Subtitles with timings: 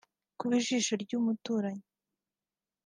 [0.39, 1.85] kuba ijisho ry’umuturanyi